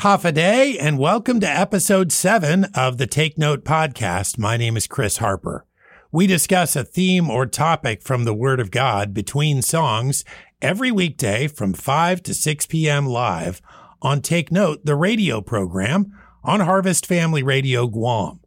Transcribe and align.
Hafa 0.00 0.30
Adai, 0.30 0.76
and 0.78 0.98
welcome 0.98 1.40
to 1.40 1.48
episode 1.48 2.12
seven 2.12 2.66
of 2.74 2.98
the 2.98 3.06
Take 3.06 3.38
Note 3.38 3.64
podcast. 3.64 4.36
My 4.36 4.58
name 4.58 4.76
is 4.76 4.86
Chris 4.86 5.16
Harper. 5.16 5.64
We 6.12 6.26
discuss 6.26 6.76
a 6.76 6.84
theme 6.84 7.30
or 7.30 7.46
topic 7.46 8.02
from 8.02 8.24
the 8.24 8.34
Word 8.34 8.60
of 8.60 8.70
God 8.70 9.14
between 9.14 9.62
songs 9.62 10.22
every 10.60 10.92
weekday 10.92 11.48
from 11.48 11.72
5 11.72 12.22
to 12.24 12.34
6 12.34 12.66
p.m. 12.66 13.06
live 13.06 13.62
on 14.02 14.20
Take 14.20 14.52
Note, 14.52 14.84
the 14.84 14.94
radio 14.94 15.40
program 15.40 16.12
on 16.44 16.60
Harvest 16.60 17.06
Family 17.06 17.42
Radio 17.42 17.86
Guam. 17.86 18.40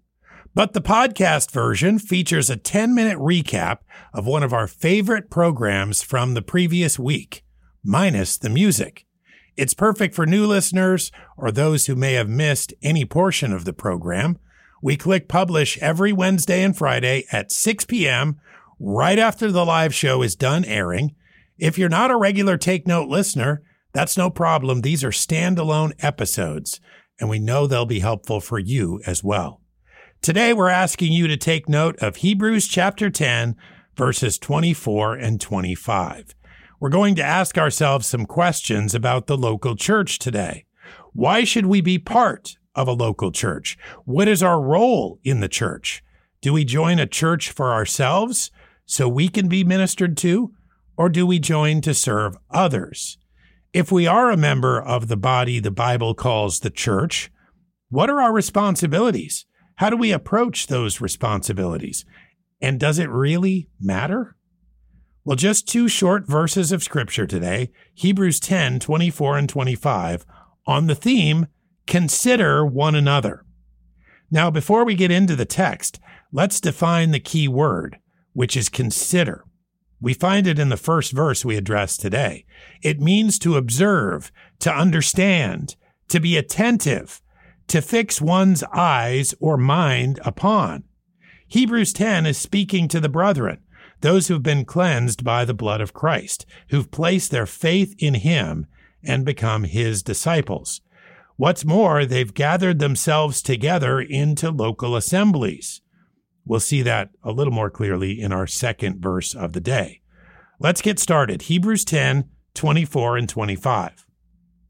But 0.54 0.74
the 0.74 0.82
podcast 0.82 1.50
version 1.50 1.98
features 1.98 2.52
a 2.52 2.58
10 2.58 2.94
minute 2.94 3.18
recap 3.18 3.80
of 4.14 4.28
one 4.28 4.44
of 4.44 4.54
our 4.54 4.68
favorite 4.68 5.32
programs 5.32 6.04
from 6.04 6.36
the 6.36 6.44
previous 6.44 7.00
week, 7.00 7.44
minus 7.84 8.38
the 8.38 8.50
music. 8.50 9.08
It's 9.60 9.74
perfect 9.74 10.16
for 10.16 10.26
new 10.26 10.48
listeners 10.48 11.12
or 11.36 11.52
those 11.52 11.88
who 11.88 11.96
may 11.98 12.14
have 12.14 12.30
missed 12.30 12.74
any 12.82 13.04
portion 13.04 13.52
of 13.52 13.66
the 13.66 13.74
program. 13.74 14.38
We 14.82 14.96
click 14.96 15.28
publish 15.28 15.78
every 15.80 16.14
Wednesday 16.14 16.64
and 16.64 16.78
Friday 16.78 17.26
at 17.30 17.52
6 17.52 17.84
p.m. 17.84 18.40
right 18.80 19.20
after 19.20 19.52
the 19.52 19.66
live 19.66 19.94
show 19.94 20.22
is 20.22 20.38
done 20.38 20.64
airing. 20.64 21.14
If 21.58 21.78
you're 21.78 21.90
not 21.90 22.10
a 22.10 22.16
regular 22.16 22.56
Take 22.56 22.88
Note 22.88 23.10
listener, 23.10 23.62
that's 23.92 24.16
no 24.16 24.30
problem. 24.30 24.80
These 24.80 25.04
are 25.04 25.12
standalone 25.12 25.92
episodes, 26.00 26.80
and 27.20 27.30
we 27.30 27.38
know 27.38 27.68
they'll 27.68 27.86
be 27.86 28.00
helpful 28.00 28.40
for 28.40 28.60
you 28.60 29.02
as 29.06 29.26
well. 29.26 29.60
Today, 30.22 30.54
we're 30.54 30.70
asking 30.70 31.12
you 31.12 31.28
to 31.28 31.36
take 31.36 31.68
note 31.68 31.98
of 31.98 32.16
Hebrews 32.16 32.66
chapter 32.66 33.10
10, 33.10 33.58
verses 33.98 34.38
24 34.38 35.16
and 35.16 35.42
25 35.42 36.34
we're 36.80 36.90
going 36.90 37.16
to 37.16 37.24
ask 37.24 37.58
ourselves 37.58 38.08
some 38.08 38.26
questions 38.26 38.96
about 38.96 39.28
the 39.28 39.38
local 39.38 39.76
church 39.76 40.18
today. 40.20 40.66
Why 41.14 41.44
should 41.44 41.66
we 41.66 41.82
be 41.82 42.00
part 42.00 42.58
of 42.74 42.88
a 42.88 42.94
local 42.94 43.32
church? 43.32 43.78
What 44.06 44.28
is 44.28 44.42
our 44.42 44.62
role 44.62 45.20
in 45.24 45.42
the 45.42 45.50
church? 45.50 46.04
Do 46.42 46.54
we 46.54 46.64
join 46.64 47.00
a 47.00 47.06
church 47.06 47.52
for 47.52 47.74
ourselves 47.74 48.50
so 48.86 49.10
we 49.10 49.28
can 49.28 49.50
be 49.50 49.64
ministered 49.64 50.16
to, 50.18 50.54
or 50.96 51.10
do 51.10 51.26
we 51.26 51.40
join 51.40 51.82
to 51.82 51.94
serve 51.94 52.38
others? 52.50 53.18
If 53.74 53.92
we 53.92 54.08
are 54.08 54.32
a 54.32 54.38
member 54.38 54.82
of 54.82 55.10
the 55.10 55.18
body 55.18 55.60
the 55.60 55.72
Bible 55.72 56.14
calls 56.14 56.62
the 56.62 56.70
church, 56.70 57.30
what 57.90 58.10
are 58.10 58.22
our 58.22 58.34
responsibilities? 58.34 59.46
How 59.76 59.90
do 59.90 59.98
we 59.98 60.12
approach 60.12 60.68
those 60.68 61.02
responsibilities? 61.02 62.06
And 62.62 62.80
does 62.80 63.00
it 63.00 63.10
really 63.10 63.70
matter? 63.80 64.36
Well, 65.30 65.36
just 65.36 65.68
two 65.68 65.88
short 65.88 66.26
verses 66.26 66.72
of 66.72 66.82
scripture 66.82 67.28
today, 67.28 67.70
Hebrews 67.94 68.40
10, 68.40 68.80
24 68.80 69.38
and 69.38 69.48
25, 69.48 70.26
on 70.66 70.88
the 70.88 70.96
theme, 70.96 71.46
consider 71.86 72.66
one 72.66 72.96
another. 72.96 73.46
Now, 74.32 74.50
before 74.50 74.84
we 74.84 74.96
get 74.96 75.12
into 75.12 75.36
the 75.36 75.46
text, 75.46 76.00
let's 76.32 76.60
define 76.60 77.12
the 77.12 77.20
key 77.20 77.48
word, 77.48 78.00
which 78.34 78.58
is 78.58 78.70
consider. 78.70 79.46
We 80.02 80.16
find 80.16 80.48
it 80.48 80.58
in 80.58 80.70
the 80.70 80.78
first 80.78 81.12
verse 81.12 81.46
we 81.46 81.58
addressed 81.58 82.02
today. 82.02 82.48
It 82.82 83.00
means 83.00 83.38
to 83.38 83.56
observe, 83.56 84.32
to 84.62 84.74
understand, 84.74 85.76
to 86.08 86.20
be 86.20 86.38
attentive, 86.38 87.22
to 87.68 87.84
fix 87.84 88.20
one's 88.20 88.64
eyes 88.74 89.36
or 89.40 89.58
mind 89.58 90.20
upon. 90.26 90.86
Hebrews 91.48 91.94
10 91.94 92.26
is 92.26 92.40
speaking 92.40 92.88
to 92.88 93.00
the 93.00 93.10
brethren 93.10 93.60
those 94.02 94.28
who've 94.28 94.44
been 94.44 94.66
cleansed 94.66 95.24
by 95.24 95.46
the 95.46 95.54
blood 95.54 95.82
of 95.82 95.94
Christ, 95.94 96.46
who've 96.70 96.92
placed 96.92 97.32
their 97.32 97.46
faith 97.46 97.96
in 98.00 98.16
him 98.16 98.68
and 99.04 99.26
become 99.26 99.64
his 99.64 100.04
disciples. 100.04 100.82
What's 101.36 101.64
more, 101.64 102.06
they've 102.06 102.34
gathered 102.34 102.80
themselves 102.80 103.42
together 103.42 104.02
into 104.02 104.52
local 104.52 104.96
assemblies. 104.96 105.82
We'll 106.46 106.60
see 106.60 106.82
that 106.82 107.12
a 107.24 107.32
little 107.32 107.54
more 107.54 107.70
clearly 107.70 108.20
in 108.20 108.34
our 108.34 108.48
second 108.48 109.02
verse 109.02 109.34
of 109.34 109.54
the 109.54 109.62
day. 109.62 110.02
Let's 110.60 110.82
get 110.82 111.00
started. 111.00 111.44
Hebrews 111.44 111.86
10, 111.86 112.30
24 112.56 113.18
and 113.18 113.30
25. 113.30 114.06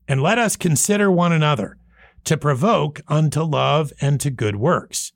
And 0.08 0.22
let 0.22 0.38
us 0.38 0.56
consider 0.56 1.10
one 1.10 1.32
another 1.32 1.78
to 2.26 2.38
provoke 2.38 3.02
unto 3.08 3.42
love 3.42 3.92
and 4.00 4.20
to 4.22 4.30
good 4.30 4.58
works, 4.58 5.14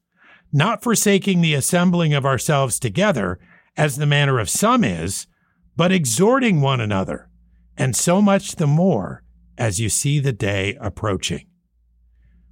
not 0.51 0.81
forsaking 0.81 1.41
the 1.41 1.53
assembling 1.53 2.13
of 2.13 2.25
ourselves 2.25 2.79
together 2.79 3.39
as 3.75 3.97
the 3.97 4.05
manner 4.05 4.39
of 4.39 4.49
some 4.49 4.83
is, 4.83 5.27
but 5.75 5.91
exhorting 5.91 6.61
one 6.61 6.79
another, 6.79 7.29
and 7.77 7.95
so 7.95 8.21
much 8.21 8.55
the 8.55 8.67
more 8.67 9.23
as 9.57 9.79
you 9.79 9.89
see 9.89 10.19
the 10.19 10.33
day 10.33 10.77
approaching. 10.79 11.47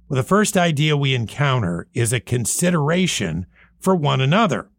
Well, 0.08 0.16
the 0.16 0.28
first 0.28 0.56
idea 0.56 0.96
we 0.96 1.14
encounter 1.14 1.88
is 1.94 2.12
a 2.12 2.20
consideration 2.20 3.46
for 3.80 3.94
one 3.94 4.20
another. 4.20 4.70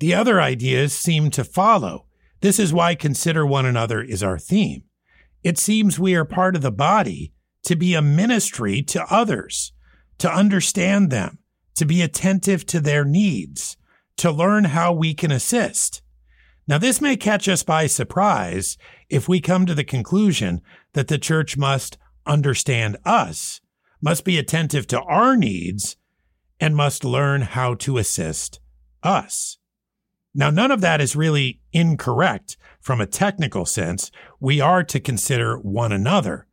The 0.00 0.14
other 0.14 0.40
ideas 0.40 0.92
seem 0.92 1.30
to 1.30 1.44
follow. 1.44 2.06
This 2.40 2.58
is 2.58 2.72
why 2.72 2.94
consider 2.94 3.46
one 3.46 3.66
another 3.66 4.02
is 4.02 4.22
our 4.22 4.38
theme. 4.38 4.84
It 5.42 5.58
seems 5.58 5.98
we 5.98 6.14
are 6.14 6.24
part 6.24 6.56
of 6.56 6.62
the 6.62 6.70
body 6.70 7.32
to 7.64 7.76
be 7.76 7.94
a 7.94 8.02
ministry 8.02 8.82
to 8.82 9.04
others, 9.10 9.72
to 10.18 10.30
understand 10.30 11.10
them, 11.10 11.38
to 11.76 11.84
be 11.84 12.02
attentive 12.02 12.66
to 12.66 12.80
their 12.80 13.04
needs, 13.04 13.76
to 14.20 14.30
learn 14.30 14.64
how 14.64 14.92
we 14.92 15.14
can 15.14 15.32
assist. 15.32 16.02
Now, 16.68 16.76
this 16.76 17.00
may 17.00 17.16
catch 17.16 17.48
us 17.48 17.62
by 17.62 17.86
surprise 17.86 18.76
if 19.08 19.28
we 19.28 19.40
come 19.40 19.64
to 19.64 19.74
the 19.74 19.82
conclusion 19.82 20.60
that 20.92 21.08
the 21.08 21.18
church 21.18 21.56
must 21.56 21.96
understand 22.26 22.98
us, 23.04 23.62
must 24.02 24.24
be 24.24 24.38
attentive 24.38 24.86
to 24.88 25.00
our 25.00 25.36
needs, 25.36 25.96
and 26.60 26.76
must 26.76 27.02
learn 27.02 27.40
how 27.40 27.74
to 27.76 27.96
assist 27.96 28.60
us. 29.02 29.56
Now, 30.34 30.50
none 30.50 30.70
of 30.70 30.82
that 30.82 31.00
is 31.00 31.16
really 31.16 31.60
incorrect 31.72 32.58
from 32.80 33.00
a 33.00 33.06
technical 33.06 33.64
sense. 33.64 34.10
We 34.38 34.60
are 34.60 34.84
to 34.84 35.00
consider 35.00 35.56
one 35.58 35.92
another. 35.92 36.46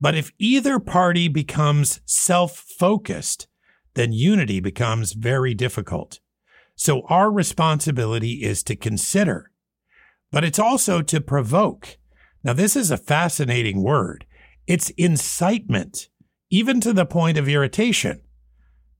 But 0.00 0.16
if 0.16 0.32
either 0.38 0.80
party 0.80 1.28
becomes 1.28 2.00
self 2.04 2.58
focused, 2.58 3.46
then 3.94 4.12
unity 4.12 4.58
becomes 4.58 5.12
very 5.12 5.54
difficult. 5.54 6.18
So 6.76 7.02
our 7.08 7.30
responsibility 7.30 8.42
is 8.42 8.62
to 8.64 8.76
consider, 8.76 9.50
but 10.30 10.44
it's 10.44 10.58
also 10.58 11.02
to 11.02 11.20
provoke. 11.20 11.98
Now, 12.42 12.52
this 12.52 12.76
is 12.76 12.90
a 12.90 12.96
fascinating 12.96 13.82
word. 13.82 14.26
It's 14.66 14.90
incitement, 14.90 16.08
even 16.50 16.80
to 16.80 16.92
the 16.92 17.06
point 17.06 17.38
of 17.38 17.48
irritation. 17.48 18.20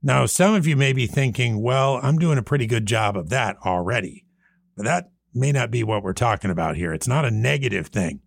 Now, 0.03 0.27
some 0.27 0.55
of 0.55 0.67
you 0.67 0.77
may 0.77 0.93
be 0.93 1.07
thinking, 1.07 1.63
well, 1.63 1.99
I'm 2.03 2.19
doing 2.19 2.39
a 2.39 2.43
pretty 2.43 2.67
good 2.67 2.87
job 2.87 3.17
of 3.17 3.31
that 3.31 3.57
already. 3.65 4.27
But 4.77 4.85
that 4.85 5.11
may 5.33 5.51
not 5.51 5.71
be 5.71 5.83
what 5.83 6.03
we're 6.03 6.13
talking 6.13 6.51
about 6.51 6.77
here. 6.77 6.93
It's 6.93 7.09
not 7.09 7.25
a 7.25 7.31
negative 7.31 7.89
thing. 7.89 8.21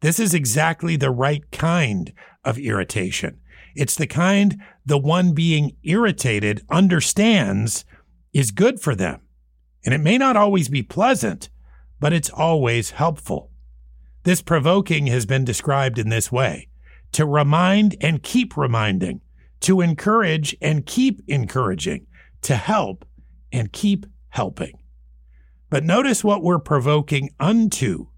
This 0.00 0.18
is 0.18 0.34
exactly 0.34 0.96
the 0.96 1.10
right 1.10 1.48
kind 1.52 2.12
of 2.44 2.58
irritation. 2.58 3.38
It's 3.74 3.94
the 3.94 4.06
kind 4.06 4.60
the 4.84 4.98
one 4.98 5.32
being 5.32 5.76
irritated 5.84 6.66
understands 6.68 7.84
is 8.32 8.50
good 8.50 8.80
for 8.80 8.94
them. 8.94 9.20
And 9.84 9.94
it 9.94 9.98
may 9.98 10.18
not 10.18 10.36
always 10.36 10.68
be 10.68 10.82
pleasant, 10.82 11.50
but 12.00 12.12
it's 12.12 12.30
always 12.30 12.90
helpful. 12.90 13.50
This 14.24 14.42
provoking 14.42 15.08
has 15.08 15.26
been 15.26 15.44
described 15.44 15.98
in 15.98 16.08
this 16.08 16.30
way 16.30 16.68
to 17.12 17.26
remind 17.26 17.96
and 18.00 18.22
keep 18.22 18.56
reminding, 18.56 19.20
to 19.60 19.80
encourage 19.80 20.56
and 20.62 20.86
keep 20.86 21.20
encouraging, 21.26 22.06
to 22.42 22.56
help 22.56 23.04
and 23.52 23.72
keep 23.72 24.06
helping. 24.30 24.78
But 25.68 25.84
notice 25.84 26.24
what 26.24 26.42
we're 26.42 26.58
provoking 26.58 27.30
unto 27.40 28.08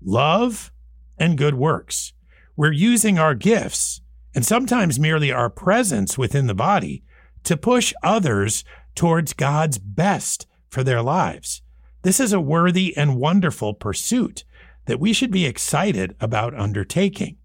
love 0.00 0.72
and 1.18 1.38
good 1.38 1.54
works. 1.54 2.12
We're 2.56 2.72
using 2.72 3.18
our 3.18 3.34
gifts 3.34 4.00
and 4.34 4.44
sometimes 4.44 4.98
merely 4.98 5.30
our 5.30 5.50
presence 5.50 6.16
within 6.16 6.46
the 6.46 6.54
body 6.54 7.04
to 7.44 7.56
push 7.56 7.92
others 8.02 8.64
towards 8.94 9.32
God's 9.32 9.78
best 9.78 10.46
for 10.68 10.82
their 10.82 11.02
lives. 11.02 11.62
This 12.02 12.18
is 12.18 12.32
a 12.32 12.40
worthy 12.40 12.96
and 12.96 13.16
wonderful 13.16 13.74
pursuit 13.74 14.44
that 14.86 15.00
we 15.00 15.12
should 15.12 15.30
be 15.30 15.46
excited 15.46 16.16
about 16.20 16.58
undertaking. 16.58 17.36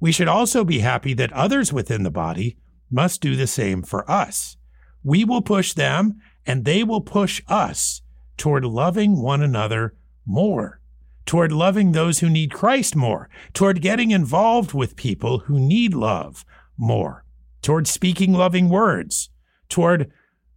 We 0.00 0.12
should 0.12 0.28
also 0.28 0.64
be 0.64 0.80
happy 0.80 1.14
that 1.14 1.32
others 1.32 1.72
within 1.72 2.02
the 2.02 2.10
body 2.10 2.58
must 2.90 3.20
do 3.20 3.36
the 3.36 3.46
same 3.46 3.82
for 3.82 4.08
us. 4.10 4.56
We 5.02 5.24
will 5.24 5.42
push 5.42 5.72
them 5.72 6.20
and 6.46 6.64
they 6.64 6.84
will 6.84 7.00
push 7.00 7.42
us 7.48 8.02
toward 8.36 8.64
loving 8.64 9.22
one 9.22 9.42
another 9.42 9.94
more, 10.26 10.80
toward 11.24 11.52
loving 11.52 11.92
those 11.92 12.18
who 12.18 12.28
need 12.28 12.52
Christ 12.52 12.94
more, 12.94 13.30
toward 13.52 13.80
getting 13.80 14.10
involved 14.10 14.74
with 14.74 14.96
people 14.96 15.40
who 15.40 15.58
need 15.58 15.94
love 15.94 16.44
more, 16.76 17.24
toward 17.62 17.86
speaking 17.86 18.32
loving 18.32 18.68
words, 18.68 19.30
toward 19.68 20.12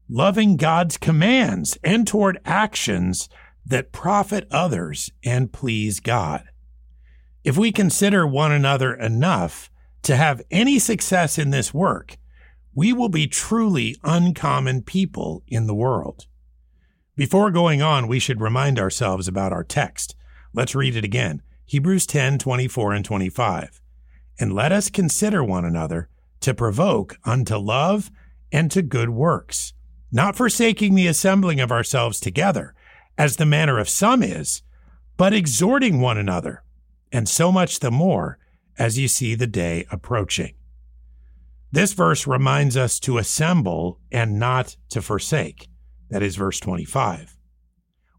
loving 0.10 0.58
God's 0.58 0.98
commands 0.98 1.78
and 1.84 2.08
toward 2.08 2.40
actions 2.46 3.30
that 3.66 3.92
profit 3.92 4.48
others 4.52 5.12
and 5.24 5.52
please 5.52 6.00
God. 6.00 6.44
If 7.44 7.58
we 7.58 7.72
consider 7.72 8.26
one 8.26 8.52
another 8.52 8.94
enough, 8.94 9.70
to 10.08 10.16
have 10.16 10.42
any 10.50 10.80
success 10.80 11.38
in 11.38 11.50
this 11.50 11.74
work, 11.74 12.18
we 12.74 12.94
will 12.94 13.10
be 13.10 13.28
truly 13.28 13.94
uncommon 14.06 14.82
people 14.82 15.44
in 15.50 15.68
the 15.68 15.76
world. 15.76 16.28
Before 17.18 17.52
going 17.52 17.82
on, 17.82 18.08
we 18.08 18.18
should 18.18 18.40
remind 18.40 18.80
ourselves 18.80 19.28
about 19.28 19.52
our 19.52 19.66
text. 19.66 20.16
Let's 20.54 20.74
read 20.74 20.96
it 20.96 21.04
again. 21.04 21.42
Hebrews 21.66 22.06
10, 22.06 22.38
24 22.38 22.94
and 22.94 23.04
25. 23.04 23.82
And 24.40 24.54
let 24.54 24.72
us 24.72 24.90
consider 24.90 25.44
one 25.44 25.66
another 25.66 26.08
to 26.40 26.54
provoke 26.54 27.18
unto 27.26 27.58
love 27.58 28.10
and 28.50 28.72
to 28.72 28.82
good 28.82 29.10
works, 29.10 29.74
not 30.12 30.36
forsaking 30.36 30.96
the 30.96 31.08
assembling 31.08 31.60
of 31.60 31.72
ourselves 31.72 32.20
together, 32.20 32.74
as 33.18 33.36
the 33.36 33.46
manner 33.46 33.80
of 33.80 33.90
some 33.90 34.24
is, 34.24 34.62
but 35.18 35.34
exhorting 35.34 36.00
one 36.00 36.18
another, 36.18 36.64
and 37.12 37.28
so 37.28 37.52
much 37.52 37.80
the 37.80 37.92
more 37.92 38.38
as 38.78 38.98
you 38.98 39.08
see 39.08 39.36
the 39.36 39.48
day 39.48 39.86
approaching. 39.92 40.54
This 41.72 41.94
verse 41.94 42.26
reminds 42.26 42.78
us 42.78 43.00
to 43.02 43.18
assemble 43.18 44.00
and 44.12 44.40
not 44.40 44.78
to 44.90 45.02
forsake. 45.02 45.68
That 46.10 46.24
is 46.24 46.36
verse 46.36 46.60
25. 46.60 47.36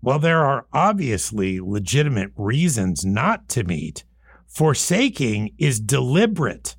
While 0.01 0.19
there 0.19 0.45
are 0.45 0.67
obviously 0.73 1.59
legitimate 1.61 2.31
reasons 2.37 3.05
not 3.05 3.49
to 3.51 3.65
meet, 3.65 4.05
forsaking 4.47 5.55
is 5.59 5.81
deliberate, 5.81 6.77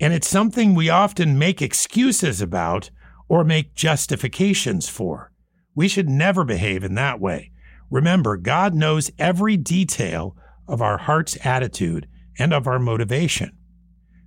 and 0.00 0.12
it's 0.12 0.28
something 0.28 0.74
we 0.74 0.90
often 0.90 1.38
make 1.38 1.62
excuses 1.62 2.40
about 2.40 2.90
or 3.28 3.44
make 3.44 3.74
justifications 3.74 4.88
for. 4.88 5.32
We 5.74 5.88
should 5.88 6.08
never 6.08 6.44
behave 6.44 6.82
in 6.82 6.94
that 6.94 7.20
way. 7.20 7.52
Remember, 7.90 8.36
God 8.36 8.74
knows 8.74 9.10
every 9.18 9.56
detail 9.56 10.36
of 10.66 10.82
our 10.82 10.98
heart's 10.98 11.38
attitude 11.44 12.08
and 12.38 12.52
of 12.52 12.66
our 12.66 12.78
motivation. 12.78 13.56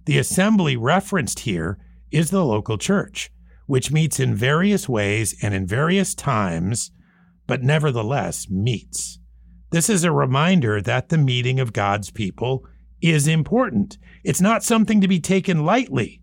The 0.06 0.18
assembly 0.18 0.76
referenced 0.78 1.42
here 1.42 1.78
is 2.12 2.32
the 2.32 2.44
local 2.44 2.78
church 2.78 3.32
which 3.72 3.90
meets 3.90 4.20
in 4.20 4.36
various 4.36 4.90
ways 4.90 5.34
and 5.42 5.54
in 5.54 5.66
various 5.66 6.14
times, 6.14 6.92
but 7.48 7.64
nevertheless 7.64 8.50
meets. 8.50 9.18
This 9.70 9.90
is 9.90 10.04
a 10.04 10.12
reminder 10.12 10.82
that 10.82 11.08
the 11.08 11.18
meeting 11.18 11.58
of 11.58 11.72
God's 11.72 12.12
people 12.12 12.68
is 13.02 13.30
important. 13.30 13.98
It's 14.26 14.42
not 14.42 14.66
something 14.66 15.00
to 15.00 15.08
be 15.08 15.22
taken 15.22 15.64
lightly, 15.64 16.21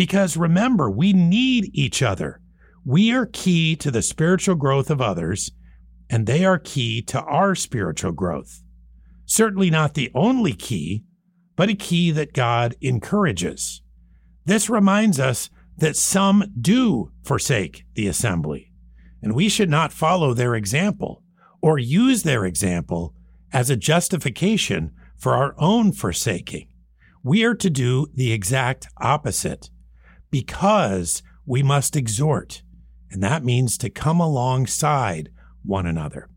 because 0.00 0.34
remember, 0.34 0.90
we 0.90 1.12
need 1.12 1.70
each 1.74 2.00
other. 2.02 2.40
We 2.86 3.12
are 3.12 3.26
key 3.26 3.76
to 3.76 3.90
the 3.90 4.00
spiritual 4.00 4.54
growth 4.54 4.88
of 4.90 5.02
others, 5.02 5.50
and 6.08 6.26
they 6.26 6.42
are 6.42 6.58
key 6.58 7.02
to 7.02 7.20
our 7.20 7.54
spiritual 7.54 8.12
growth. 8.12 8.62
Certainly 9.26 9.68
not 9.68 9.92
the 9.92 10.10
only 10.14 10.54
key, 10.54 11.04
but 11.54 11.68
a 11.68 11.74
key 11.74 12.12
that 12.12 12.32
God 12.32 12.76
encourages. 12.80 13.82
This 14.46 14.70
reminds 14.70 15.20
us 15.20 15.50
that 15.76 15.96
some 15.96 16.44
do 16.58 17.12
forsake 17.22 17.84
the 17.92 18.06
assembly, 18.06 18.72
and 19.20 19.34
we 19.34 19.50
should 19.50 19.68
not 19.68 19.92
follow 19.92 20.32
their 20.32 20.54
example 20.54 21.22
or 21.60 21.78
use 21.78 22.22
their 22.22 22.46
example 22.46 23.12
as 23.52 23.68
a 23.68 23.76
justification 23.76 24.92
for 25.18 25.34
our 25.34 25.54
own 25.58 25.92
forsaking. 25.92 26.68
We 27.22 27.44
are 27.44 27.54
to 27.56 27.68
do 27.68 28.06
the 28.14 28.32
exact 28.32 28.88
opposite 28.96 29.68
because 30.30 31.22
we 31.46 31.62
must 31.62 31.96
exhort, 31.96 32.62
and 33.10 33.22
that 33.22 33.44
means 33.44 33.76
to 33.78 33.90
come 33.90 34.20
alongside 34.20 35.30
one 35.64 35.86
another. 35.86 36.28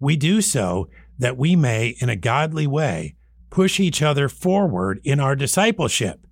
We 0.00 0.16
do 0.16 0.40
so 0.40 0.88
that 1.18 1.36
we 1.36 1.56
may, 1.56 1.96
in 2.00 2.08
a 2.08 2.16
godly 2.16 2.66
way, 2.66 3.16
push 3.50 3.80
each 3.80 4.02
other 4.02 4.28
forward 4.28 5.00
in 5.04 5.20
our 5.20 5.36
discipleship. 5.36 6.26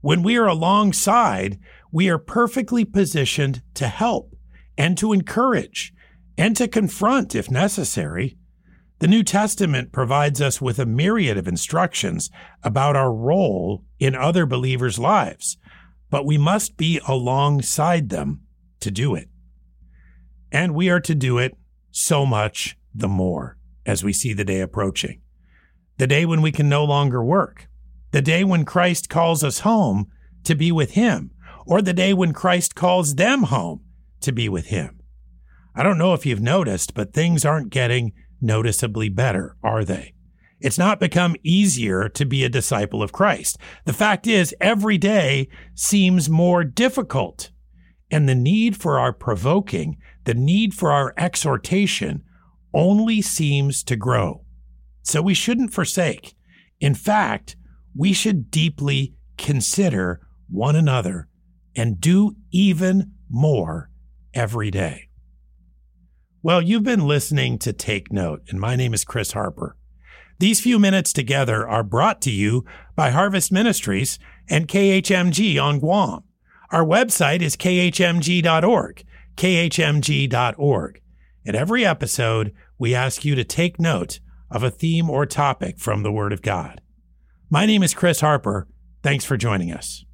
When 0.00 0.22
we 0.22 0.36
are 0.36 0.46
alongside, 0.46 1.58
we 1.92 2.08
are 2.08 2.18
perfectly 2.18 2.84
positioned 2.84 3.62
to 3.74 3.88
help 3.88 4.34
and 4.76 4.96
to 4.98 5.12
encourage 5.12 5.92
and 6.38 6.56
to 6.56 6.68
confront 6.68 7.34
if 7.34 7.50
necessary. 7.50 8.36
The 8.98 9.08
New 9.08 9.22
Testament 9.22 9.92
provides 9.92 10.40
us 10.40 10.60
with 10.60 10.78
a 10.78 10.86
myriad 10.86 11.36
of 11.36 11.48
instructions 11.48 12.30
about 12.62 12.96
our 12.96 13.12
role 13.12 13.84
in 13.98 14.14
other 14.14 14.46
believers' 14.46 14.98
lives, 14.98 15.58
but 16.16 16.24
we 16.24 16.38
must 16.38 16.78
be 16.78 16.98
alongside 17.06 18.08
them 18.08 18.40
to 18.80 18.90
do 18.90 19.14
it. 19.14 19.28
And 20.50 20.74
we 20.74 20.88
are 20.88 21.00
to 21.00 21.14
do 21.14 21.36
it 21.36 21.54
so 21.90 22.24
much 22.24 22.74
the 22.94 23.06
more 23.06 23.58
as 23.84 24.02
we 24.02 24.14
see 24.14 24.32
the 24.32 24.42
day 24.42 24.60
approaching. 24.62 25.20
The 25.98 26.06
day 26.06 26.24
when 26.24 26.40
we 26.40 26.52
can 26.52 26.70
no 26.70 26.84
longer 26.84 27.22
work, 27.22 27.68
the 28.12 28.22
day 28.22 28.44
when 28.44 28.64
Christ 28.64 29.10
calls 29.10 29.44
us 29.44 29.58
home 29.58 30.06
to 30.44 30.54
be 30.54 30.72
with 30.72 30.92
Him, 30.92 31.32
or 31.66 31.82
the 31.82 31.92
day 31.92 32.14
when 32.14 32.32
Christ 32.32 32.74
calls 32.74 33.16
them 33.16 33.42
home 33.42 33.84
to 34.22 34.32
be 34.32 34.48
with 34.48 34.68
Him. 34.68 34.98
I 35.74 35.82
don't 35.82 35.98
know 35.98 36.14
if 36.14 36.24
you've 36.24 36.40
noticed, 36.40 36.94
but 36.94 37.12
things 37.12 37.44
aren't 37.44 37.68
getting 37.68 38.14
noticeably 38.40 39.10
better, 39.10 39.54
are 39.62 39.84
they? 39.84 40.14
It's 40.60 40.78
not 40.78 41.00
become 41.00 41.36
easier 41.42 42.08
to 42.10 42.24
be 42.24 42.44
a 42.44 42.48
disciple 42.48 43.02
of 43.02 43.12
Christ. 43.12 43.58
The 43.84 43.92
fact 43.92 44.26
is, 44.26 44.54
every 44.60 44.96
day 44.96 45.48
seems 45.74 46.30
more 46.30 46.64
difficult. 46.64 47.50
And 48.10 48.28
the 48.28 48.34
need 48.34 48.76
for 48.76 48.98
our 48.98 49.12
provoking, 49.12 49.98
the 50.24 50.34
need 50.34 50.72
for 50.72 50.92
our 50.92 51.12
exhortation 51.18 52.22
only 52.72 53.20
seems 53.20 53.82
to 53.84 53.96
grow. 53.96 54.44
So 55.02 55.20
we 55.20 55.34
shouldn't 55.34 55.74
forsake. 55.74 56.34
In 56.80 56.94
fact, 56.94 57.56
we 57.94 58.12
should 58.12 58.50
deeply 58.50 59.14
consider 59.36 60.20
one 60.48 60.76
another 60.76 61.28
and 61.74 62.00
do 62.00 62.36
even 62.50 63.12
more 63.28 63.90
every 64.34 64.70
day. 64.70 65.08
Well, 66.42 66.62
you've 66.62 66.84
been 66.84 67.06
listening 67.06 67.58
to 67.60 67.72
Take 67.72 68.12
Note, 68.12 68.42
and 68.48 68.60
my 68.60 68.76
name 68.76 68.94
is 68.94 69.04
Chris 69.04 69.32
Harper. 69.32 69.76
These 70.38 70.60
few 70.60 70.78
minutes 70.78 71.12
together 71.12 71.66
are 71.66 71.82
brought 71.82 72.20
to 72.22 72.30
you 72.30 72.64
by 72.94 73.10
Harvest 73.10 73.50
Ministries 73.50 74.18
and 74.48 74.68
KHMG 74.68 75.60
on 75.62 75.78
Guam. 75.78 76.24
Our 76.70 76.84
website 76.84 77.40
is 77.40 77.56
khmg.org, 77.56 79.04
khmg.org. 79.36 81.00
In 81.44 81.54
every 81.54 81.86
episode, 81.86 82.52
we 82.78 82.94
ask 82.94 83.24
you 83.24 83.34
to 83.34 83.44
take 83.44 83.80
note 83.80 84.20
of 84.50 84.62
a 84.62 84.70
theme 84.70 85.08
or 85.08 85.26
topic 85.26 85.78
from 85.78 86.02
the 86.02 86.12
Word 86.12 86.32
of 86.32 86.42
God. 86.42 86.80
My 87.48 87.64
name 87.64 87.82
is 87.82 87.94
Chris 87.94 88.20
Harper. 88.20 88.68
Thanks 89.02 89.24
for 89.24 89.36
joining 89.36 89.72
us. 89.72 90.05